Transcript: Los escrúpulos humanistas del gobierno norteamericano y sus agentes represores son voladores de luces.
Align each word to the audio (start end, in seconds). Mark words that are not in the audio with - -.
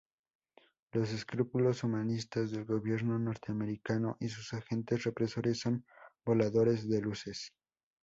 Los 0.93 1.11
escrúpulos 1.11 1.83
humanistas 1.83 2.49
del 2.49 2.65
gobierno 2.65 3.19
norteamericano 3.19 4.17
y 4.19 4.29
sus 4.29 4.51
agentes 4.55 5.03
represores 5.03 5.59
son 5.59 5.85
voladores 6.25 6.89
de 6.89 7.01
luces. 7.01 7.53